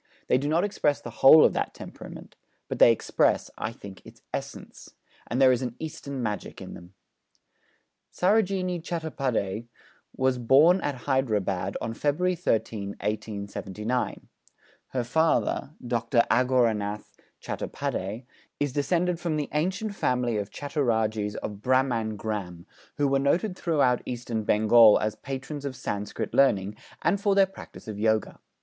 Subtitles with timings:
[0.25, 2.35] They do not express the whole of that temperament;
[2.67, 4.95] but they express, I think, its essence;
[5.27, 6.95] and there is an Eastern magic in them.
[8.11, 9.67] Sarojini Chattopâdhyây
[10.17, 14.27] was born at Hyderabad on February 13, 1879.
[14.87, 16.23] Her father, Dr.
[16.31, 18.25] Aghorenath Chattopâdhyây,
[18.59, 22.65] is descended from the ancient family of Chattorajes of Bhramangram,
[22.97, 27.87] who were noted throughout Eastern Bengal as patrons of Sanskrit learning, and for their practice
[27.87, 28.39] of Yoga.